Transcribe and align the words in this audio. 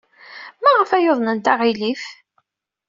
Maɣef 0.63 0.89
ay 0.91 1.07
uḍnent 1.11 1.51
aɣilif? 1.51 2.03